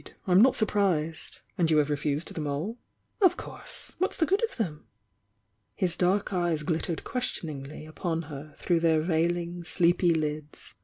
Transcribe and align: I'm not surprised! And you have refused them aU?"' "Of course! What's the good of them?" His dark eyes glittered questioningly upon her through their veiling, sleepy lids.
I'm 0.25 0.41
not 0.41 0.55
surprised! 0.55 1.41
And 1.59 1.69
you 1.69 1.77
have 1.77 1.91
refused 1.91 2.33
them 2.33 2.47
aU?"' 2.47 2.79
"Of 3.21 3.37
course! 3.37 3.91
What's 3.99 4.17
the 4.17 4.25
good 4.25 4.43
of 4.49 4.57
them?" 4.57 4.87
His 5.75 5.95
dark 5.95 6.33
eyes 6.33 6.63
glittered 6.63 7.03
questioningly 7.03 7.85
upon 7.85 8.23
her 8.23 8.55
through 8.57 8.79
their 8.79 9.01
veiling, 9.01 9.63
sleepy 9.63 10.11
lids. 10.15 10.73